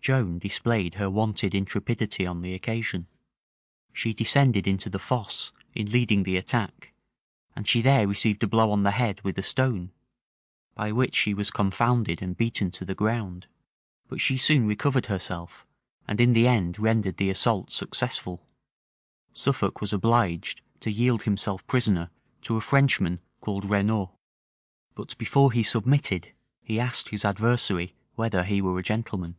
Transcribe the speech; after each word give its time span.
Joan 0.00 0.38
displayed 0.38 0.94
her 0.94 1.10
wonted 1.10 1.54
intrepidity 1.54 2.24
on 2.24 2.40
the 2.40 2.54
occasion. 2.54 3.06
She 3.92 4.14
descended 4.14 4.66
into 4.66 4.88
the 4.88 4.98
fosse, 4.98 5.52
in 5.74 5.90
leading 5.92 6.22
the 6.22 6.38
attack: 6.38 6.94
and 7.54 7.68
she 7.68 7.82
there 7.82 8.08
received 8.08 8.42
a 8.42 8.46
blow 8.46 8.70
on 8.70 8.82
the 8.82 8.92
head 8.92 9.20
with 9.24 9.36
a 9.38 9.42
stone, 9.42 9.92
by 10.74 10.90
which 10.90 11.14
she 11.14 11.34
was 11.34 11.50
confounded 11.50 12.22
and 12.22 12.34
beaten 12.34 12.70
to 12.70 12.86
the 12.86 12.94
ground: 12.94 13.46
but 14.08 14.22
she 14.22 14.38
soon 14.38 14.66
recovered 14.66 15.04
herself, 15.04 15.66
and 16.08 16.18
in 16.18 16.32
the 16.32 16.48
end 16.48 16.78
rendered 16.78 17.18
the 17.18 17.28
assault 17.28 17.70
successful: 17.70 18.46
Suffolk 19.34 19.82
was 19.82 19.92
obliged 19.92 20.62
to 20.80 20.90
yield 20.90 21.24
himself 21.24 21.66
prisoner 21.66 22.08
to 22.40 22.56
a 22.56 22.62
Frenchman 22.62 23.20
called 23.42 23.68
Renaud; 23.68 24.12
but 24.94 25.14
before 25.18 25.52
he 25.52 25.62
submitted, 25.62 26.32
he 26.62 26.80
asked 26.80 27.10
his 27.10 27.22
adversary 27.22 27.94
whether 28.14 28.44
he 28.44 28.62
were 28.62 28.78
a 28.78 28.82
gentleman. 28.82 29.36